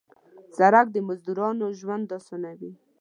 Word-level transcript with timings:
سړک 0.57 0.87
د 0.91 0.97
مزدورانو 1.07 1.65
ژوند 1.79 2.07
اسانوي. 2.17 2.71